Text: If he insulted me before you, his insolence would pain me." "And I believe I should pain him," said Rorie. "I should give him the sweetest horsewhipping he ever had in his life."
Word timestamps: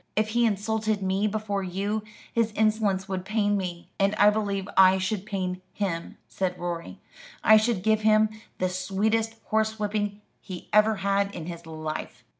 If 0.15 0.29
he 0.29 0.47
insulted 0.47 1.03
me 1.03 1.27
before 1.27 1.61
you, 1.61 2.01
his 2.33 2.51
insolence 2.53 3.07
would 3.07 3.23
pain 3.23 3.55
me." 3.55 3.87
"And 3.99 4.15
I 4.15 4.31
believe 4.31 4.67
I 4.75 4.97
should 4.97 5.27
pain 5.27 5.61
him," 5.73 6.17
said 6.27 6.57
Rorie. 6.57 6.97
"I 7.43 7.57
should 7.57 7.83
give 7.83 8.01
him 8.01 8.29
the 8.57 8.67
sweetest 8.67 9.35
horsewhipping 9.51 10.21
he 10.41 10.69
ever 10.73 10.95
had 11.05 11.35
in 11.35 11.45
his 11.45 11.67
life." 11.67 12.23